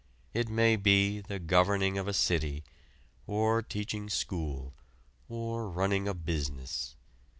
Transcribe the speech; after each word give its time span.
It 0.33 0.49
may 0.49 0.77
be 0.77 1.19
the 1.21 1.37
governing 1.37 1.99
of 1.99 2.07
a 2.07 2.13
city, 2.13 2.63
or 3.27 3.61
teaching 3.61 4.09
school, 4.09 4.73
or 5.29 5.69
running 5.69 6.07
a 6.07 6.15
business. 6.15 6.95